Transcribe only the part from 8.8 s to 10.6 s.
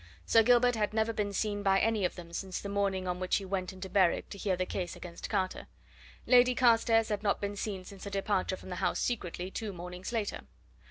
house secretly, two mornings later.